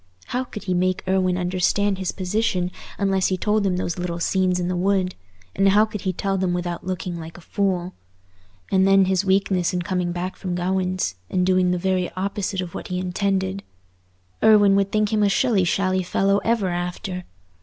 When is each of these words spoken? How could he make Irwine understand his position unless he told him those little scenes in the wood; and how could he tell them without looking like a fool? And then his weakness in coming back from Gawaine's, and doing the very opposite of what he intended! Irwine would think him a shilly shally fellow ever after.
How 0.29 0.43
could 0.43 0.63
he 0.63 0.73
make 0.73 1.05
Irwine 1.07 1.37
understand 1.37 1.99
his 1.99 2.11
position 2.11 2.71
unless 2.97 3.27
he 3.27 3.37
told 3.37 3.67
him 3.67 3.77
those 3.77 3.99
little 3.99 4.17
scenes 4.19 4.59
in 4.59 4.67
the 4.67 4.75
wood; 4.75 5.13
and 5.55 5.69
how 5.69 5.85
could 5.85 6.01
he 6.01 6.11
tell 6.11 6.39
them 6.39 6.53
without 6.55 6.83
looking 6.83 7.19
like 7.19 7.37
a 7.37 7.41
fool? 7.41 7.93
And 8.71 8.87
then 8.87 9.05
his 9.05 9.23
weakness 9.23 9.75
in 9.75 9.83
coming 9.83 10.11
back 10.11 10.35
from 10.37 10.55
Gawaine's, 10.55 11.17
and 11.29 11.45
doing 11.45 11.69
the 11.69 11.77
very 11.77 12.09
opposite 12.17 12.61
of 12.61 12.73
what 12.73 12.87
he 12.87 12.97
intended! 12.97 13.61
Irwine 14.41 14.75
would 14.75 14.91
think 14.91 15.13
him 15.13 15.21
a 15.21 15.29
shilly 15.29 15.63
shally 15.63 16.01
fellow 16.01 16.39
ever 16.39 16.69
after. 16.69 17.25